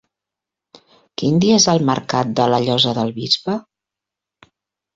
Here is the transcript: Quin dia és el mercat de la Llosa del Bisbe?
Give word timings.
Quin 1.23 1.37
dia 1.43 1.59
és 1.61 1.67
el 1.75 1.85
mercat 1.91 2.33
de 2.41 2.49
la 2.55 2.63
Llosa 2.65 2.97
del 3.01 3.15
Bisbe? 3.21 3.61